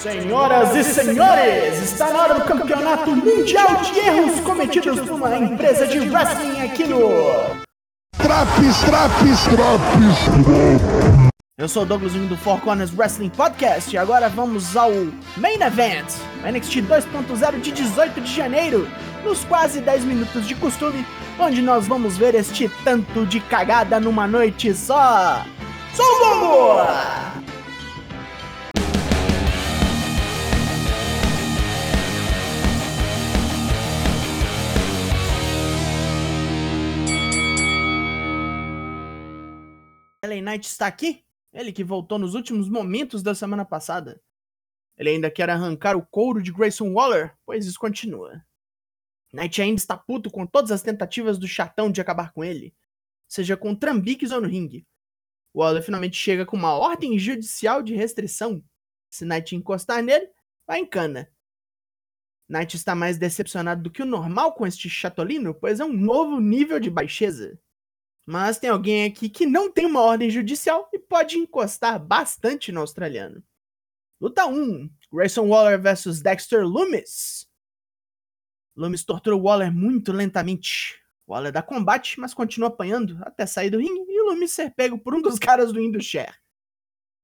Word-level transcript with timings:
Senhoras 0.00 0.74
e 0.74 0.82
senhores, 0.82 1.82
está 1.82 2.10
na 2.10 2.22
hora 2.22 2.34
do 2.36 2.44
campeonato 2.46 3.10
mundial 3.10 3.82
de 3.82 3.98
erros 3.98 4.40
cometidos 4.40 4.98
por 5.00 5.10
uma 5.10 5.36
empresa 5.36 5.86
de 5.86 5.98
wrestling 5.98 6.62
aqui 6.62 6.84
no. 6.84 7.10
Traps, 8.16 8.80
traps, 8.86 9.44
traps. 9.44 10.90
Eu 11.58 11.68
sou 11.68 11.82
o 11.82 11.86
Douglas 11.86 12.14
do 12.14 12.34
Four 12.38 12.62
Corners 12.62 12.96
Wrestling 12.96 13.28
Podcast 13.28 13.94
e 13.94 13.98
agora 13.98 14.30
vamos 14.30 14.74
ao 14.74 14.90
Main 15.36 15.60
Event, 15.60 16.06
o 16.42 16.50
NXT 16.50 16.76
2.0 16.76 17.60
de 17.60 17.70
18 17.70 18.22
de 18.22 18.34
janeiro, 18.34 18.88
nos 19.22 19.44
quase 19.44 19.82
10 19.82 20.06
minutos 20.06 20.48
de 20.48 20.54
costume, 20.54 21.06
onde 21.38 21.60
nós 21.60 21.86
vamos 21.86 22.16
ver 22.16 22.34
este 22.34 22.70
tanto 22.82 23.26
de 23.26 23.38
cagada 23.38 24.00
numa 24.00 24.26
noite 24.26 24.74
só. 24.74 25.44
Só 25.92 26.04
vamos! 26.20 27.39
LA 40.40 40.52
Knight 40.52 40.66
está 40.66 40.86
aqui? 40.86 41.24
Ele 41.52 41.72
que 41.72 41.84
voltou 41.84 42.18
nos 42.18 42.34
últimos 42.34 42.68
momentos 42.68 43.22
da 43.22 43.34
semana 43.34 43.64
passada. 43.64 44.20
Ele 44.96 45.10
ainda 45.10 45.30
quer 45.30 45.50
arrancar 45.50 45.96
o 45.96 46.06
couro 46.06 46.42
de 46.42 46.52
Grayson 46.52 46.92
Waller, 46.92 47.36
pois 47.44 47.66
isso 47.66 47.78
continua. 47.78 48.44
Knight 49.32 49.60
ainda 49.62 49.78
está 49.78 49.96
puto 49.96 50.30
com 50.30 50.46
todas 50.46 50.70
as 50.70 50.82
tentativas 50.82 51.38
do 51.38 51.46
chatão 51.46 51.90
de 51.90 52.00
acabar 52.00 52.32
com 52.32 52.44
ele, 52.44 52.74
seja 53.28 53.56
com 53.56 53.74
trambiques 53.74 54.32
ou 54.32 54.40
no 54.40 54.48
ringue. 54.48 54.86
Waller 55.54 55.82
finalmente 55.82 56.16
chega 56.16 56.46
com 56.46 56.56
uma 56.56 56.74
ordem 56.74 57.18
judicial 57.18 57.82
de 57.82 57.94
restrição. 57.94 58.62
Se 59.08 59.24
Knight 59.24 59.54
encostar 59.56 60.02
nele, 60.02 60.30
vai 60.66 60.80
em 60.80 60.86
cana. 60.86 61.30
Knight 62.48 62.76
está 62.76 62.94
mais 62.94 63.18
decepcionado 63.18 63.82
do 63.82 63.90
que 63.90 64.02
o 64.02 64.06
normal 64.06 64.54
com 64.54 64.66
este 64.66 64.88
chatolino, 64.88 65.54
pois 65.54 65.80
é 65.80 65.84
um 65.84 65.92
novo 65.92 66.40
nível 66.40 66.80
de 66.80 66.90
baixeza. 66.90 67.58
Mas 68.30 68.60
tem 68.60 68.70
alguém 68.70 69.06
aqui 69.06 69.28
que 69.28 69.44
não 69.44 69.72
tem 69.72 69.84
uma 69.84 70.02
ordem 70.02 70.30
judicial 70.30 70.88
e 70.92 71.00
pode 71.00 71.36
encostar 71.36 71.98
bastante 71.98 72.70
no 72.70 72.78
australiano. 72.78 73.42
Luta 74.20 74.46
1: 74.46 74.88
Grayson 75.12 75.48
Waller 75.48 75.82
versus 75.82 76.22
Dexter 76.22 76.64
Loomis. 76.64 77.48
Loomis 78.76 79.02
tortura 79.02 79.36
Waller 79.36 79.72
muito 79.72 80.12
lentamente. 80.12 81.02
Waller 81.26 81.50
dá 81.50 81.60
combate, 81.60 82.20
mas 82.20 82.32
continua 82.32 82.68
apanhando 82.68 83.18
até 83.22 83.44
sair 83.46 83.68
do 83.68 83.78
ringue 83.78 84.08
e 84.08 84.22
Loomis 84.22 84.52
ser 84.52 84.72
pego 84.76 84.96
por 84.96 85.12
um 85.12 85.20
dos 85.20 85.36
caras 85.40 85.72
do 85.72 85.80
Indushare. 85.80 86.38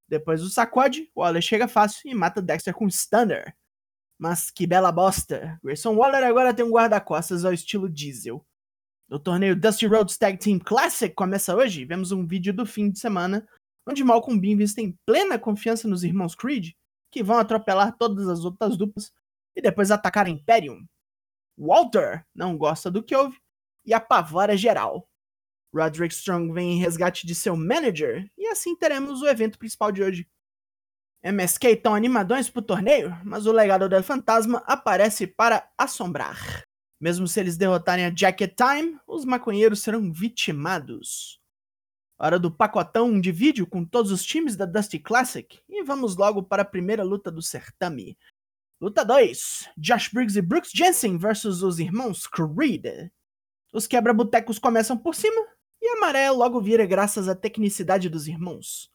Depois 0.09 0.41
do 0.43 0.51
sacode, 0.51 1.09
Waller 1.17 1.41
chega 1.41 1.69
fácil 1.69 2.11
e 2.11 2.17
mata 2.17 2.43
Dexter 2.43 2.75
com 2.75 2.91
Stunner. 2.91 3.57
Mas 4.19 4.51
que 4.51 4.67
bela 4.67 4.91
bosta! 4.91 5.57
Grayson 5.63 5.95
Waller 5.95 6.25
agora 6.25 6.53
tem 6.53 6.65
um 6.65 6.73
guarda-costas 6.73 7.45
ao 7.45 7.53
estilo 7.53 7.89
Diesel. 7.89 8.45
O 9.09 9.21
torneio 9.21 9.55
Dusty 9.55 9.87
Rhodes 9.87 10.19
Tag 10.19 10.37
Team 10.37 10.59
Classic 10.59 11.15
começa 11.15 11.55
hoje. 11.55 11.85
Vemos 11.85 12.11
um 12.11 12.27
vídeo 12.27 12.53
do 12.53 12.67
fim 12.67 12.91
de 12.91 12.99
semana 12.99 13.47
onde 13.87 14.03
Malcolm 14.03 14.41
Beanvis 14.41 14.75
tem 14.75 14.99
plena 15.07 15.39
confiança 15.39 15.87
nos 15.87 16.03
irmãos 16.03 16.35
Creed, 16.35 16.73
que 17.11 17.23
vão 17.23 17.39
atropelar 17.39 17.97
todas 17.97 18.29
as 18.29 18.45
outras 18.45 18.77
duplas 18.77 19.13
e 19.55 19.63
depois 19.63 19.93
atacar 19.93 20.27
Imperium. 20.27 20.85
Walter 21.57 22.27
não 22.35 22.59
gosta 22.59 22.91
do 22.91 23.03
que 23.03 23.15
ouve 23.15 23.39
e 23.85 23.95
apavora 23.95 24.57
geral. 24.57 25.09
Roderick 25.73 26.13
Strong 26.13 26.53
vem 26.53 26.73
em 26.73 26.81
resgate 26.81 27.27
de 27.27 27.35
seu 27.35 27.57
manager 27.57 28.29
e 28.37 28.49
assim 28.49 28.75
teremos 28.75 29.23
o 29.23 29.29
evento 29.29 29.57
principal 29.57 29.93
de 29.93 30.03
hoje. 30.03 30.29
MSK 31.23 31.69
estão 31.69 31.95
animadões 31.95 32.51
pro 32.51 32.61
torneio, 32.61 33.17
mas 33.25 33.47
o 33.47 33.53
legado 33.53 33.89
del 33.89 34.03
fantasma 34.03 34.63
aparece 34.67 35.27
para 35.27 35.69
assombrar. 35.79 36.66
Mesmo 37.01 37.29
se 37.29 37.39
eles 37.39 37.57
derrotarem 37.57 38.07
a 38.07 38.15
Jacket 38.15 38.55
Time, 38.57 38.99
os 39.07 39.25
maconheiros 39.25 39.81
serão 39.81 40.11
vitimados. 40.11 41.41
Hora 42.19 42.39
do 42.39 42.51
pacotão 42.51 43.21
de 43.21 43.31
vídeo 43.31 43.67
com 43.67 43.85
todos 43.85 44.11
os 44.11 44.25
times 44.25 44.57
da 44.57 44.65
Dusty 44.65 44.99
Classic 44.99 45.61
e 45.69 45.85
vamos 45.85 46.17
logo 46.17 46.43
para 46.43 46.63
a 46.63 46.67
primeira 46.67 47.05
luta 47.05 47.31
do 47.31 47.43
certame. 47.43 48.17
Luta 48.81 49.05
2: 49.05 49.69
Josh 49.77 50.09
Briggs 50.09 50.39
e 50.39 50.43
Brooks 50.43 50.71
Jensen 50.75 51.19
versus 51.19 51.63
os 51.63 51.79
irmãos 51.79 52.27
Creed. 52.27 53.11
Os 53.73 53.87
quebra-botecos 53.87 54.59
começam 54.59 54.97
por 54.97 55.15
cima 55.15 55.47
e 55.83 55.89
a 55.89 56.01
maré 56.01 56.31
logo 56.31 56.59
vira 56.61 56.87
graças 56.87 57.29
à 57.29 57.35
tecnicidade 57.35 58.09
dos 58.09 58.27
irmãos. 58.27 58.91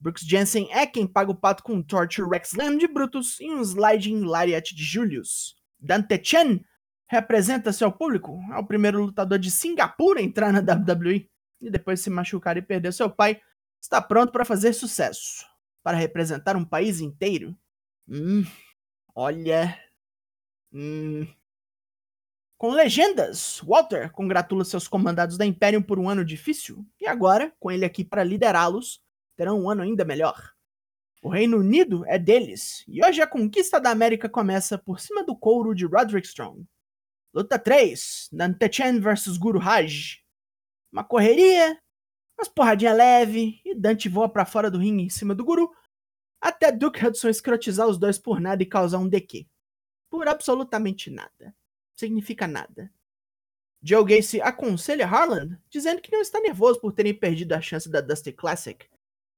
Brooks 0.00 0.22
Jensen 0.22 0.68
é 0.72 0.86
quem 0.86 1.06
paga 1.06 1.30
o 1.30 1.34
pato 1.34 1.62
com 1.62 1.74
um 1.74 1.82
Torture 1.82 2.28
Rex 2.30 2.52
Slam 2.52 2.78
de 2.78 2.86
Brutus 2.86 3.38
e 3.40 3.50
um 3.50 3.60
Sliding 3.60 4.24
Lariat 4.24 4.74
de 4.74 4.82
Julius. 4.82 5.56
Dante 5.78 6.18
Chen 6.22 6.64
representa-se 7.08 7.82
ao 7.82 7.90
público, 7.90 8.38
é 8.52 8.58
o 8.58 8.66
primeiro 8.66 9.02
lutador 9.02 9.38
de 9.38 9.50
Singapura 9.50 10.20
a 10.20 10.22
entrar 10.22 10.52
na 10.52 10.60
WWE 10.60 11.28
e 11.60 11.70
depois 11.70 12.00
se 12.00 12.10
machucar 12.10 12.56
e 12.56 12.62
perder 12.62 12.92
seu 12.92 13.10
pai, 13.10 13.40
está 13.80 14.00
pronto 14.00 14.30
para 14.30 14.44
fazer 14.44 14.72
sucesso, 14.72 15.44
para 15.82 15.96
representar 15.96 16.56
um 16.56 16.64
país 16.64 17.00
inteiro. 17.00 17.56
Hum, 18.06 18.44
olha. 19.14 19.76
Hum. 20.72 21.26
Com 22.56 22.70
legendas, 22.70 23.60
Walter 23.64 24.10
congratula 24.10 24.64
seus 24.64 24.86
comandados 24.86 25.38
da 25.38 25.46
Imperium 25.46 25.82
por 25.82 25.98
um 25.98 26.08
ano 26.08 26.24
difícil 26.24 26.84
e 27.00 27.06
agora, 27.06 27.52
com 27.58 27.70
ele 27.70 27.84
aqui 27.84 28.04
para 28.04 28.24
liderá-los, 28.24 29.00
terão 29.36 29.62
um 29.62 29.70
ano 29.70 29.82
ainda 29.82 30.04
melhor. 30.04 30.52
O 31.22 31.28
Reino 31.28 31.58
Unido 31.58 32.04
é 32.06 32.18
deles, 32.18 32.84
e 32.86 33.04
hoje 33.04 33.20
a 33.20 33.26
conquista 33.26 33.80
da 33.80 33.90
América 33.90 34.28
começa 34.28 34.78
por 34.78 35.00
cima 35.00 35.24
do 35.24 35.36
couro 35.36 35.74
de 35.74 35.84
Roderick 35.84 36.26
Strong. 36.26 36.64
Luta 37.32 37.58
3, 37.58 38.30
Chen 38.72 39.00
vs 39.00 39.36
Guru 39.36 39.58
Raj. 39.58 40.22
Uma 40.90 41.04
correria, 41.04 41.78
umas 42.38 42.48
porradinha 42.48 42.92
leve, 42.92 43.60
e 43.64 43.74
Dante 43.74 44.08
voa 44.08 44.28
para 44.28 44.46
fora 44.46 44.70
do 44.70 44.78
ringue 44.78 45.04
em 45.04 45.10
cima 45.10 45.34
do 45.34 45.44
Guru, 45.44 45.70
até 46.40 46.72
Duke 46.72 47.04
Hudson 47.04 47.28
escrotizar 47.28 47.86
os 47.86 47.98
dois 47.98 48.18
por 48.18 48.40
nada 48.40 48.62
e 48.62 48.66
causar 48.66 48.98
um 48.98 49.08
DQ. 49.08 49.46
Por 50.08 50.26
absolutamente 50.26 51.10
nada. 51.10 51.54
Significa 51.96 52.46
nada. 52.46 52.90
Joe 53.82 54.04
Gacy 54.04 54.40
aconselha 54.40 55.06
Harland, 55.06 55.58
dizendo 55.68 56.00
que 56.00 56.10
não 56.10 56.20
está 56.20 56.40
nervoso 56.40 56.80
por 56.80 56.92
terem 56.92 57.14
perdido 57.14 57.52
a 57.52 57.60
chance 57.60 57.88
da 57.88 58.00
Dusty 58.00 58.32
Classic, 58.32 58.88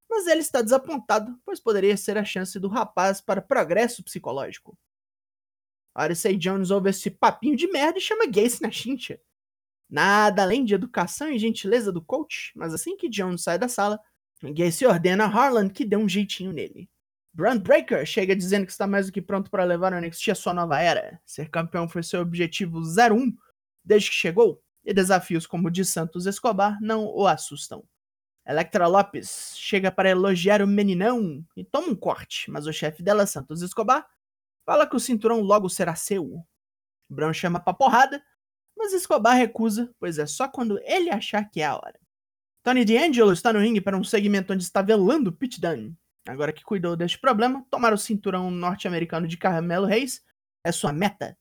mas 0.09 0.27
ele 0.27 0.41
está 0.41 0.63
desapontado, 0.63 1.39
pois 1.45 1.61
poderia 1.61 1.97
ser 1.97 2.17
a 2.17 2.25
chance 2.25 2.59
do 2.59 2.69
rapaz 2.69 3.21
para 3.21 3.43
progresso 3.43 4.03
psicológico. 4.03 4.79
Odyssey 5.95 6.37
Jones 6.37 6.71
ouve 6.71 6.91
esse 6.91 7.11
papinho 7.11 7.57
de 7.57 7.67
merda 7.69 7.99
e 7.99 8.03
chama 8.03 8.27
Gacy 8.27 8.63
na 8.63 8.71
chincha. 8.71 9.21
Nada 9.89 10.43
além 10.43 10.65
de 10.65 10.75
educação 10.75 11.31
e 11.31 11.39
gentileza 11.39 11.91
do 11.91 12.01
coach, 12.01 12.53
mas 12.55 12.73
assim 12.73 12.97
que 12.97 13.09
Jones 13.09 13.43
sai 13.43 13.59
da 13.59 13.69
sala, 13.69 13.99
Gacy 14.43 14.87
ordena 14.87 15.25
a 15.25 15.29
Harlan 15.29 15.69
que 15.69 15.85
dê 15.85 15.97
um 15.97 16.09
jeitinho 16.09 16.53
nele. 16.53 16.89
Brand 17.33 17.61
Breaker 17.61 18.05
chega 18.07 18.35
dizendo 18.35 18.67
que 18.67 18.73
está 18.73 18.87
mais 18.87 19.07
do 19.07 19.13
que 19.13 19.23
pronto 19.23 19.51
para 19.51 19.65
levar 19.65 19.93
o 19.93 20.01
NXT 20.01 20.31
à 20.31 20.35
sua 20.35 20.55
nova 20.55 20.81
era. 20.81 21.21
Ser 21.25 21.49
campeão 21.49 21.89
foi 21.89 22.03
seu 22.03 22.21
objetivo 22.21 22.81
01 22.81 23.33
desde 23.85 24.11
que 24.11 24.17
chegou, 24.17 24.63
e 24.85 24.93
desafios 24.93 25.47
como 25.47 25.69
o 25.69 25.71
de 25.71 25.85
Santos 25.85 26.27
Escobar 26.27 26.79
não 26.81 27.05
o 27.07 27.27
assustam. 27.27 27.85
Electra 28.47 28.87
Lopes 28.87 29.55
chega 29.57 29.93
para 29.93 30.11
elogiar 30.11 30.63
o 30.63 30.67
meninão 30.67 31.45
e 31.57 31.65
toma 31.65 31.89
um 31.89 31.95
corte, 31.95 32.51
mas 32.51 32.67
o 32.67 32.73
chefe 32.73 33.03
dela, 33.03 33.27
Santos 33.27 33.63
Escobar, 33.63 34.07
Fala 34.71 34.87
que 34.87 34.95
o 34.95 35.01
cinturão 35.01 35.41
logo 35.41 35.69
será 35.69 35.97
seu. 35.97 36.47
Brown 37.11 37.33
chama 37.33 37.59
pra 37.59 37.75
porrada, 37.75 38.23
mas 38.79 38.93
Escobar 38.93 39.37
recusa, 39.37 39.93
pois 39.99 40.17
é 40.17 40.27
só 40.27 40.47
quando 40.47 40.79
ele 40.85 41.11
achar 41.11 41.43
que 41.51 41.61
é 41.61 41.67
a 41.67 41.75
hora. 41.75 41.99
Tony 42.63 42.85
D'Angelo 42.85 43.33
está 43.33 43.53
no 43.53 43.59
ringue 43.59 43.81
para 43.81 43.97
um 43.97 44.05
segmento 44.05 44.53
onde 44.53 44.63
está 44.63 44.81
velando 44.81 45.33
Pete 45.33 45.61
Dunne. 45.61 45.99
Agora 46.29 46.53
que 46.53 46.63
cuidou 46.63 46.95
deste 46.95 47.19
problema, 47.19 47.67
tomar 47.69 47.93
o 47.93 47.99
cinturão 47.99 48.49
norte-americano 48.49 49.27
de 49.27 49.37
Carmelo 49.37 49.87
Reis 49.87 50.23
é 50.65 50.71
sua 50.71 50.93
meta. 50.93 51.37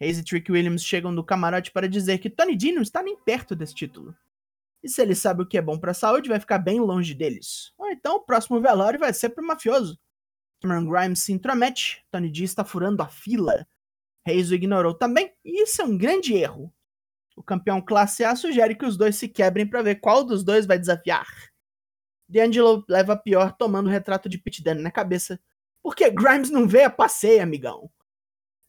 Reis 0.00 0.18
e 0.18 0.24
Trick 0.24 0.50
Williams 0.50 0.82
chegam 0.82 1.14
do 1.14 1.22
camarote 1.22 1.72
para 1.72 1.86
dizer 1.86 2.20
que 2.20 2.30
Tony 2.30 2.56
D 2.56 2.72
não 2.72 2.80
está 2.80 3.02
nem 3.02 3.18
perto 3.18 3.54
desse 3.54 3.74
título. 3.74 4.16
E 4.82 4.88
se 4.88 5.02
ele 5.02 5.14
sabe 5.14 5.42
o 5.42 5.46
que 5.46 5.58
é 5.58 5.62
bom 5.62 5.78
para 5.78 5.90
a 5.90 5.94
saúde, 5.94 6.30
vai 6.30 6.40
ficar 6.40 6.56
bem 6.56 6.80
longe 6.80 7.12
deles. 7.12 7.74
Ou 7.76 7.90
então 7.90 8.16
o 8.16 8.20
próximo 8.20 8.62
velório 8.62 8.98
vai 8.98 9.12
ser 9.12 9.28
pro 9.28 9.46
mafioso. 9.46 10.00
Cameron 10.62 10.88
Grimes 10.88 11.18
se 11.18 11.32
intromete, 11.32 12.04
Tony 12.10 12.30
D 12.30 12.44
está 12.44 12.64
furando 12.64 13.02
a 13.02 13.08
fila. 13.08 13.66
Reis 14.24 14.50
o 14.50 14.54
ignorou 14.54 14.94
também, 14.94 15.32
e 15.44 15.64
isso 15.64 15.82
é 15.82 15.84
um 15.84 15.98
grande 15.98 16.34
erro. 16.34 16.72
O 17.36 17.42
campeão 17.42 17.80
classe 17.80 18.22
A 18.22 18.36
sugere 18.36 18.76
que 18.76 18.86
os 18.86 18.96
dois 18.96 19.16
se 19.16 19.28
quebrem 19.28 19.66
para 19.66 19.82
ver 19.82 19.96
qual 19.96 20.22
dos 20.22 20.44
dois 20.44 20.64
vai 20.64 20.78
desafiar. 20.78 21.26
D'Angelo 22.28 22.84
leva 22.88 23.14
a 23.14 23.16
pior 23.16 23.52
tomando 23.56 23.88
o 23.88 23.90
retrato 23.90 24.28
de 24.28 24.38
Pete 24.38 24.62
Dunne 24.62 24.80
na 24.80 24.90
cabeça, 24.90 25.40
porque 25.82 26.08
Grimes 26.08 26.50
não 26.50 26.68
vê 26.68 26.84
a 26.84 26.90
passeia, 26.90 27.42
amigão. 27.42 27.90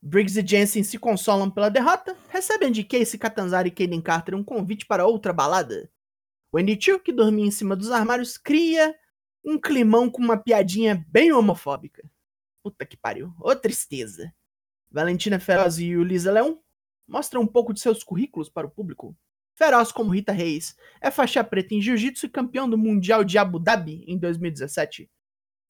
Briggs 0.02 0.38
e 0.38 0.46
Jensen 0.46 0.84
se 0.84 0.98
consolam 0.98 1.50
pela 1.50 1.70
derrota, 1.70 2.18
recebem 2.28 2.72
de 2.72 2.84
Casey 2.84 3.20
Catanzaro 3.20 3.68
e 3.68 3.72
Kaden 3.72 4.02
Carter 4.02 4.36
um 4.36 4.44
convite 4.44 4.86
para 4.86 5.06
outra 5.06 5.32
balada. 5.32 5.90
Wendy 6.54 6.78
Chu, 6.82 7.00
que 7.00 7.14
dormia 7.14 7.46
em 7.46 7.52
cima 7.52 7.76
dos 7.76 7.92
armários, 7.92 8.38
cria 8.38 8.94
um 9.44 9.60
climão 9.60 10.10
com 10.10 10.22
uma 10.22 10.38
piadinha 10.38 11.06
bem 11.10 11.32
homofóbica. 11.32 12.04
Puta 12.64 12.86
que 12.86 12.96
pariu. 12.96 13.34
Ô 13.40 13.56
tristeza. 13.56 14.34
Valentina 14.90 15.40
Feroz 15.40 15.80
e 15.80 15.96
Ulisa 15.96 16.32
Leão 16.32 16.62
mostram 17.08 17.42
um 17.42 17.48
pouco 17.48 17.74
de 17.74 17.80
seus 17.80 18.04
currículos 18.04 18.48
para 18.48 18.68
o 18.68 18.70
público. 18.70 19.16
Feroz 19.56 19.92
como 19.92 20.12
Rita 20.12 20.32
Reis 20.32 20.76
é 21.02 21.12
faixa 21.12 21.44
preta 21.44 21.76
em 21.76 21.82
jiu-jitsu 21.82 22.26
e 22.26 22.30
campeão 22.30 22.70
do 22.70 22.78
Mundial 22.78 23.24
de 23.24 23.38
Abu 23.38 23.60
Dhabi 23.60 24.04
em 24.08 24.18
2017. 24.18 25.10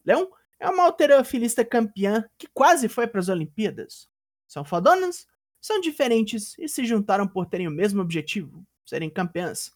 Leão 0.05 0.31
é 0.59 0.69
uma 0.69 0.83
alterofilista 0.83 1.65
campeã 1.65 2.23
que 2.37 2.47
quase 2.53 2.87
foi 2.87 3.07
para 3.07 3.19
as 3.19 3.27
Olimpíadas. 3.27 4.07
São 4.47 4.63
fodonas, 4.63 5.27
são 5.59 5.81
diferentes 5.81 6.57
e 6.59 6.69
se 6.69 6.85
juntaram 6.85 7.27
por 7.27 7.45
terem 7.45 7.67
o 7.67 7.71
mesmo 7.71 8.01
objetivo, 8.01 8.65
serem 8.85 9.09
campeãs. 9.09 9.71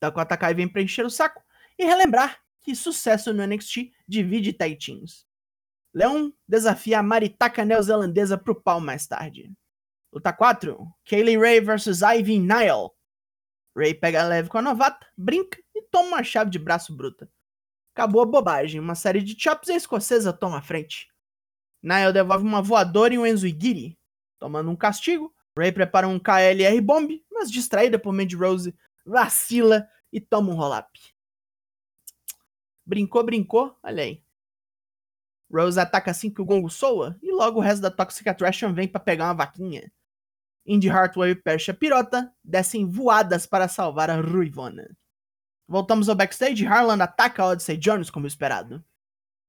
Dakota 0.00 0.36
Kai 0.36 0.54
vem 0.54 0.68
preencher 0.68 1.04
o 1.04 1.10
saco 1.10 1.42
e 1.78 1.84
relembrar 1.84 2.43
que 2.64 2.74
sucesso 2.74 3.32
no 3.32 3.46
NXT 3.46 3.92
divide 4.08 4.54
tag 4.54 4.76
teams. 4.76 5.26
Leon 5.92 6.32
desafia 6.48 6.98
a 6.98 7.02
maritaka 7.02 7.64
neozelandesa 7.64 8.36
pro 8.36 8.60
pau 8.60 8.80
mais 8.80 9.06
tarde. 9.06 9.52
Luta 10.12 10.32
4, 10.32 10.78
Kaylee 11.04 11.38
Ray 11.38 11.60
vs 11.60 12.00
Ivy 12.02 12.38
Nile. 12.38 12.90
Ray 13.76 13.94
pega 13.94 14.24
leve 14.24 14.48
com 14.48 14.58
a 14.58 14.62
novata, 14.62 15.06
brinca 15.16 15.58
e 15.74 15.82
toma 15.82 16.08
uma 16.08 16.24
chave 16.24 16.50
de 16.50 16.58
braço 16.58 16.96
bruta. 16.96 17.30
Acabou 17.94 18.22
a 18.22 18.26
bobagem, 18.26 18.80
uma 18.80 18.94
série 18.94 19.22
de 19.22 19.40
chops 19.40 19.68
e 19.68 19.72
a 19.72 19.76
escocesa 19.76 20.32
toma 20.32 20.58
a 20.58 20.62
frente. 20.62 21.08
Nile 21.82 22.12
devolve 22.12 22.44
uma 22.44 22.62
voadora 22.62 23.14
e 23.14 23.18
um 23.18 23.26
Enzugiri. 23.26 23.98
Tomando 24.40 24.70
um 24.70 24.76
castigo, 24.76 25.32
Ray 25.56 25.70
prepara 25.70 26.08
um 26.08 26.18
KLR 26.18 26.80
Bomb, 26.80 27.22
mas 27.30 27.50
distraída 27.50 27.98
por 27.98 28.12
Mandy 28.12 28.34
Rose, 28.34 28.74
vacila 29.04 29.86
e 30.12 30.20
toma 30.20 30.50
um 30.50 30.56
roll-up. 30.56 31.13
Brincou, 32.86 33.24
brincou, 33.24 33.78
olha 33.82 34.02
aí. 34.02 34.22
Rose 35.50 35.78
ataca 35.78 36.10
assim 36.10 36.30
que 36.30 36.42
o 36.42 36.44
gongo 36.44 36.68
soa, 36.68 37.18
e 37.22 37.30
logo 37.32 37.58
o 37.58 37.62
resto 37.62 37.82
da 37.82 37.90
Toxic 37.90 38.28
Attraction 38.28 38.72
vem 38.72 38.88
para 38.88 39.00
pegar 39.00 39.26
uma 39.26 39.34
vaquinha. 39.34 39.90
Indy 40.66 40.88
Hartwell 40.88 41.30
e 41.30 41.34
Persia 41.34 41.74
Pirota 41.74 42.32
descem 42.42 42.86
voadas 42.86 43.46
para 43.46 43.68
salvar 43.68 44.10
a 44.10 44.20
Ruivona. 44.20 44.96
Voltamos 45.66 46.08
ao 46.08 46.14
backstage 46.14 46.66
Harlan 46.66 47.02
ataca 47.02 47.44
Odyssey 47.44 47.76
Jones 47.76 48.10
como 48.10 48.26
esperado. 48.26 48.84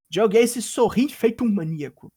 Joe 0.10 0.30
Gacy 0.30 0.62
sorri 0.62 1.10
feito 1.10 1.44
um 1.44 1.52
maníaco. 1.52 2.12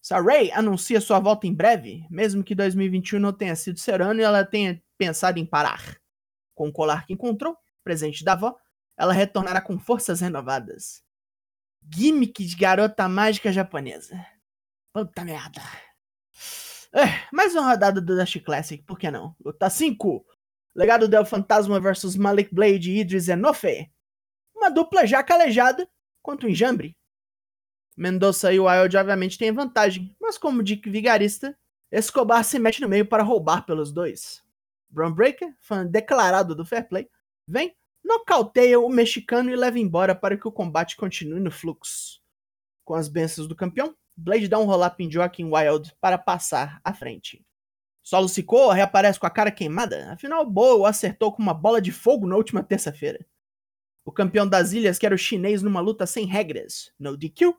Saray 0.00 0.50
anuncia 0.52 1.00
sua 1.00 1.20
volta 1.20 1.46
em 1.46 1.54
breve, 1.54 2.06
mesmo 2.10 2.42
que 2.42 2.54
2021 2.54 3.20
não 3.20 3.32
tenha 3.32 3.54
sido 3.54 3.78
seu 3.78 3.94
ano 3.94 4.20
e 4.20 4.24
ela 4.24 4.44
tenha 4.44 4.82
pensado 4.98 5.38
em 5.38 5.46
parar. 5.46 5.96
Com 6.54 6.68
o 6.68 6.72
colar 6.72 7.06
que 7.06 7.12
encontrou, 7.12 7.56
presente 7.84 8.24
da 8.24 8.32
avó, 8.32 8.56
ela 8.96 9.12
retornará 9.12 9.60
com 9.60 9.78
forças 9.78 10.20
renovadas. 10.20 11.02
Gimmick 11.92 12.44
de 12.44 12.56
garota 12.56 13.08
mágica 13.08 13.52
japonesa. 13.52 14.24
Puta 14.92 15.24
merda. 15.24 15.62
É, 16.92 17.26
mais 17.32 17.54
uma 17.54 17.70
rodada 17.70 18.00
do 18.00 18.16
Dash 18.16 18.36
Classic, 18.44 18.82
por 18.84 18.98
que 18.98 19.10
não? 19.10 19.34
Luta 19.42 19.70
5. 19.70 20.24
Legado 20.74 21.08
del 21.08 21.24
Fantasma 21.24 21.80
vs 21.80 22.16
Malik 22.16 22.54
Blade 22.54 22.90
e 22.90 23.00
Idris 23.00 23.28
Enofe. 23.28 23.90
Uma 24.54 24.70
dupla 24.70 25.06
já 25.06 25.22
calejada 25.22 25.88
quanto 26.22 26.46
o 26.46 26.48
enjambre. 26.48 26.96
Mendoza 27.96 28.52
e 28.52 28.60
Wild 28.60 28.96
obviamente 28.96 29.38
têm 29.38 29.52
vantagem, 29.52 30.14
mas 30.20 30.38
como 30.38 30.62
Dick 30.62 30.88
Vigarista, 30.88 31.56
Escobar 31.90 32.42
se 32.42 32.58
mete 32.58 32.80
no 32.80 32.88
meio 32.88 33.06
para 33.06 33.22
roubar 33.22 33.66
pelos 33.66 33.92
dois. 33.92 34.42
Brown 34.88 35.12
Breaker, 35.12 35.54
fã 35.60 35.86
declarado 35.86 36.54
do 36.54 36.64
Fair 36.64 36.88
Play, 36.88 37.08
vem 37.46 37.74
nocauteia 38.04 38.78
o 38.80 38.88
mexicano 38.88 39.50
e 39.50 39.56
leva 39.56 39.78
embora 39.78 40.14
para 40.14 40.36
que 40.36 40.46
o 40.46 40.52
combate 40.52 40.96
continue 40.96 41.40
no 41.40 41.50
fluxo. 41.50 42.20
Com 42.84 42.94
as 42.94 43.08
bênçãos 43.08 43.46
do 43.46 43.56
campeão, 43.56 43.96
Blade 44.16 44.48
dá 44.48 44.58
um 44.58 44.64
roll-up 44.64 45.02
em 45.02 45.10
Joaquim 45.10 45.44
Wild 45.44 45.94
para 46.00 46.18
passar 46.18 46.80
à 46.84 46.92
frente. 46.92 47.44
Solo 48.02 48.28
Sikoa 48.28 48.74
reaparece 48.74 49.18
com 49.18 49.26
a 49.26 49.30
cara 49.30 49.52
queimada, 49.52 50.12
afinal 50.12 50.44
Boa 50.44 50.88
acertou 50.88 51.32
com 51.32 51.40
uma 51.40 51.54
bola 51.54 51.80
de 51.80 51.92
fogo 51.92 52.26
na 52.26 52.36
última 52.36 52.62
terça-feira. 52.62 53.24
O 54.04 54.10
campeão 54.10 54.46
das 54.48 54.72
ilhas 54.72 54.98
quer 54.98 55.12
o 55.12 55.18
chinês 55.18 55.62
numa 55.62 55.80
luta 55.80 56.06
sem 56.06 56.26
regras, 56.26 56.92
no 56.98 57.16
DQ, 57.16 57.54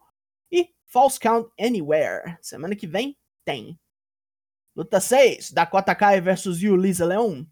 e 0.51 0.69
False 0.86 1.18
Count 1.18 1.50
Anywhere. 1.60 2.38
Semana 2.42 2.75
que 2.75 2.86
vem 2.86 3.18
tem. 3.46 3.80
Luta 4.75 5.00
6, 5.00 5.51
Dakota 5.51 5.96
Kai 5.96 6.19
vs 6.19 6.62
Yulisa 6.62 7.06
Leon. 7.06 7.46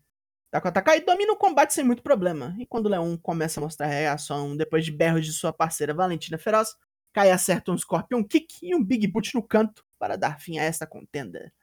Dakota 0.51 0.81
Kai 0.81 0.99
domina 0.99 1.31
o 1.31 1.37
combate 1.37 1.73
sem 1.73 1.83
muito 1.83 2.03
problema, 2.03 2.53
e 2.59 2.65
quando 2.65 2.89
Leon 2.89 3.15
começa 3.15 3.59
a 3.59 3.63
mostrar 3.63 3.87
reação 3.87 4.57
depois 4.57 4.83
de 4.83 4.91
berros 4.91 5.25
de 5.25 5.31
sua 5.31 5.53
parceira 5.53 5.93
Valentina 5.93 6.37
Feroz, 6.37 6.75
Kai 7.13 7.31
acerta 7.31 7.71
um 7.71 7.77
Scorpion 7.77 8.21
Kick 8.21 8.55
e 8.61 8.75
um 8.75 8.83
Big 8.83 9.07
Boot 9.07 9.33
no 9.33 9.41
canto 9.41 9.85
para 9.97 10.17
dar 10.17 10.41
fim 10.41 10.59
a 10.59 10.63
esta 10.63 10.85
contenda. 10.85 11.53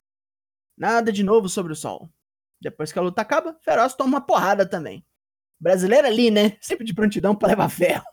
Nada 0.76 1.12
de 1.12 1.22
novo 1.22 1.50
sobre 1.50 1.72
o 1.72 1.76
sol. 1.76 2.08
Depois 2.60 2.90
que 2.90 2.98
a 2.98 3.02
luta 3.02 3.20
acaba, 3.20 3.58
Feroz 3.62 3.94
toma 3.94 4.08
uma 4.08 4.20
porrada 4.26 4.66
também. 4.66 5.04
Brasileira 5.60 6.08
ali, 6.08 6.30
né? 6.30 6.56
Sempre 6.60 6.86
de 6.86 6.94
prontidão 6.94 7.34
para 7.34 7.48
levar 7.48 7.68
ferro. 7.68 8.06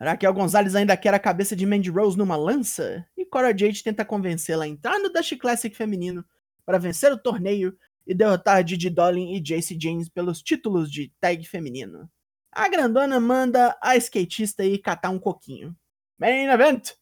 Raquel 0.00 0.32
Gonzalez 0.32 0.74
ainda 0.74 0.96
quer 0.96 1.14
a 1.14 1.18
cabeça 1.18 1.54
de 1.54 1.66
Mandy 1.66 1.90
Rose 1.90 2.16
numa 2.16 2.36
lança, 2.36 3.06
e 3.16 3.24
Cora 3.24 3.56
Jade 3.56 3.82
tenta 3.82 4.04
convencê-la 4.04 4.64
a 4.64 4.68
entrar 4.68 4.98
no 4.98 5.12
Dash 5.12 5.36
Classic 5.38 5.74
feminino 5.76 6.24
para 6.64 6.78
vencer 6.78 7.12
o 7.12 7.18
torneio 7.18 7.76
e 8.08 8.14
derrotar 8.14 8.64
Didi 8.64 8.88
Dolin 8.88 9.34
e 9.34 9.40
Jace 9.44 9.78
James 9.78 10.08
pelos 10.08 10.42
títulos 10.42 10.90
de 10.90 11.12
tag 11.20 11.46
feminino. 11.46 12.10
A 12.50 12.66
grandona 12.66 13.20
manda 13.20 13.78
a 13.82 13.94
skatista 13.96 14.64
ir 14.64 14.78
catar 14.78 15.10
um 15.10 15.18
coquinho. 15.18 15.76
Main 16.18 16.46
Event! 16.46 16.94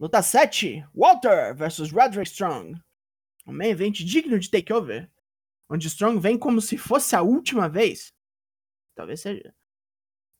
Luta 0.00 0.20
7, 0.20 0.84
Walter 0.92 1.54
vs 1.54 1.92
Roderick 1.92 2.28
Strong. 2.28 2.74
Um 3.46 3.52
main 3.52 3.70
event 3.70 3.94
digno 4.04 4.36
de 4.36 4.50
takeover, 4.50 5.08
onde 5.70 5.86
Strong 5.86 6.18
vem 6.18 6.36
como 6.36 6.60
se 6.60 6.76
fosse 6.76 7.14
a 7.14 7.22
última 7.22 7.68
vez. 7.68 8.12
Talvez 8.96 9.20
seja. 9.20 9.54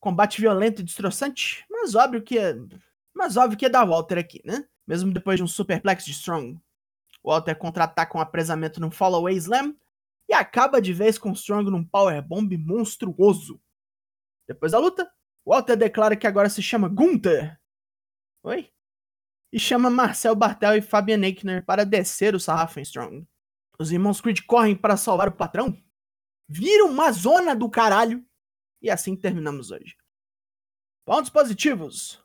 Combate 0.01 0.41
violento 0.41 0.81
e 0.81 0.85
destroçante, 0.85 1.65
mas 1.71 1.95
óbvio 1.95 2.23
que 2.23 2.37
é. 2.37 2.57
Mas 3.15 3.37
óbvio 3.37 3.57
que 3.57 3.67
é 3.67 3.69
da 3.69 3.85
Walter 3.85 4.19
aqui, 4.19 4.43
né? 4.45 4.67
Mesmo 4.85 5.13
depois 5.13 5.37
de 5.37 5.45
um 5.45 5.49
superplex 5.49 6.05
de 6.05 6.11
Strong. 6.11 6.61
Walter 7.25 7.55
contra-ataca 7.55 8.19
um 8.19 8.21
apresamento 8.21 8.81
no 8.81 8.91
Follow-Away 8.91 9.37
Slam 9.37 9.77
acaba 10.33 10.81
de 10.81 10.93
vez 10.93 11.19
com 11.19 11.33
Strong 11.33 11.71
num 11.71 11.85
powerbomb 11.85 12.57
monstruoso. 12.57 13.61
Depois 14.47 14.73
da 14.73 14.79
luta, 14.79 15.11
Walter 15.45 15.77
declara 15.77 16.17
que 16.17 16.27
agora 16.27 16.49
se 16.49 16.63
chama 16.63 16.89
Gunther. 16.89 17.61
Oi? 18.43 18.73
E 19.53 19.59
chama 19.59 19.91
Marcel 19.91 20.35
Bartel 20.35 20.77
e 20.77 20.83
Fabian 20.83 21.23
Eichner 21.23 21.65
para 21.65 21.85
descer 21.85 22.35
o 22.35 22.41
sarrafo 22.41 22.79
em 22.79 22.83
Strong. 22.83 23.27
Os 23.79 23.91
irmãos 23.91 24.21
Creed 24.21 24.41
correm 24.47 24.77
para 24.77 24.97
salvar 24.97 25.29
o 25.29 25.37
patrão. 25.37 25.77
Viram 26.49 26.91
uma 26.91 27.11
zona 27.13 27.55
do 27.55 27.69
caralho. 27.69 28.25
E 28.81 28.91
assim 28.91 29.17
terminamos 29.17 29.71
hoje. 29.71 29.97
Pontos 31.05 31.31
positivos. 31.31 32.23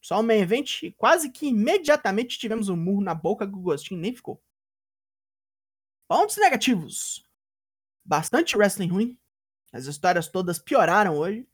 Só 0.00 0.20
o 0.20 0.22
main 0.22 0.40
event 0.40 0.82
e 0.82 0.92
quase 0.92 1.30
que 1.30 1.48
imediatamente 1.48 2.38
tivemos 2.38 2.68
um 2.68 2.76
murro 2.76 3.02
na 3.02 3.14
boca 3.14 3.46
que 3.46 3.54
o 3.54 3.60
gostinho 3.60 4.00
nem 4.00 4.14
ficou. 4.14 4.42
Pontos 6.08 6.36
negativos 6.38 7.24
bastante 8.04 8.56
wrestling 8.56 8.88
ruim. 8.88 9.18
As 9.72 9.86
histórias 9.86 10.28
todas 10.28 10.58
pioraram 10.58 11.16
hoje. 11.16 11.46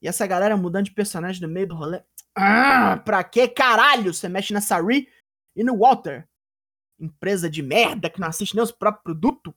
E 0.00 0.08
essa 0.08 0.26
galera 0.26 0.56
mudando 0.56 0.86
de 0.86 0.92
personagem 0.92 1.40
no 1.40 1.48
meio 1.48 1.68
do 1.68 1.74
rolê. 1.74 2.02
Ah, 2.34 2.96
pra 3.04 3.22
que 3.22 3.46
caralho 3.46 4.12
você 4.12 4.28
mexe 4.28 4.52
nessa 4.52 4.80
Ri 4.80 5.08
e 5.54 5.62
no 5.62 5.78
Walter? 5.78 6.28
Empresa 6.98 7.48
de 7.48 7.62
merda 7.62 8.10
que 8.10 8.20
não 8.20 8.28
assiste 8.28 8.54
nem 8.54 8.64
os 8.64 8.72
próprios 8.72 9.04
produtos. 9.04 9.54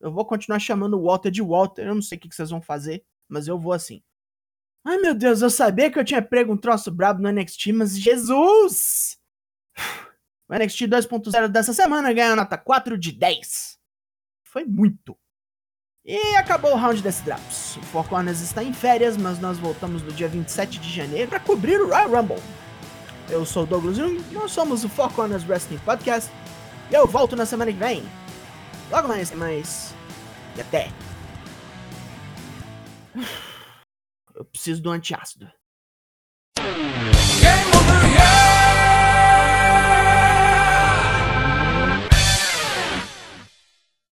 Eu 0.00 0.12
vou 0.12 0.24
continuar 0.24 0.58
chamando 0.58 0.98
o 0.98 1.04
Walter 1.04 1.30
de 1.30 1.42
Walter. 1.42 1.86
Eu 1.86 1.94
não 1.94 2.02
sei 2.02 2.16
o 2.16 2.20
que 2.20 2.34
vocês 2.34 2.50
vão 2.50 2.62
fazer, 2.62 3.04
mas 3.28 3.46
eu 3.46 3.58
vou 3.58 3.72
assim. 3.72 4.02
Ai 4.86 4.98
meu 4.98 5.14
Deus, 5.14 5.40
eu 5.40 5.48
sabia 5.48 5.90
que 5.90 5.98
eu 5.98 6.04
tinha 6.04 6.20
pego 6.20 6.52
um 6.52 6.58
troço 6.58 6.90
brabo 6.90 7.22
no 7.22 7.30
NXT, 7.30 7.72
mas 7.72 7.98
Jesus! 7.98 9.18
O 10.46 10.54
NXT 10.54 10.82
2.0 10.82 11.48
dessa 11.48 11.72
semana 11.72 12.12
ganha 12.12 12.36
nota 12.36 12.58
4 12.58 12.98
de 12.98 13.12
10. 13.12 13.78
Foi 14.46 14.62
muito. 14.62 15.18
E 16.06 16.36
acabou 16.36 16.72
o 16.72 16.76
round 16.76 17.00
desse 17.00 17.22
Drops. 17.22 17.76
O 17.78 17.82
Four 17.82 18.06
Corners 18.06 18.42
está 18.42 18.62
em 18.62 18.74
férias, 18.74 19.16
mas 19.16 19.38
nós 19.38 19.56
voltamos 19.56 20.02
no 20.02 20.12
dia 20.12 20.28
27 20.28 20.78
de 20.78 20.92
janeiro 20.92 21.30
para 21.30 21.40
cobrir 21.40 21.80
o 21.80 21.88
Royal 21.88 22.10
Rumble. 22.10 22.42
Eu 23.30 23.46
sou 23.46 23.62
o 23.62 23.66
Douglas 23.66 23.96
Jung, 23.96 24.22
nós 24.30 24.52
somos 24.52 24.84
o 24.84 24.88
Four 24.88 25.10
Corners 25.14 25.48
Wrestling 25.48 25.78
Podcast, 25.78 26.30
e 26.90 26.94
eu 26.94 27.06
volto 27.06 27.34
na 27.34 27.46
semana 27.46 27.72
que 27.72 27.78
vem. 27.78 28.04
Logo 28.90 29.08
mais, 29.08 29.30
mais. 29.32 29.94
E 30.56 30.60
até. 30.60 30.90
Eu 34.34 34.44
preciso 34.44 34.82
do 34.82 34.90
antiácido. 34.90 35.50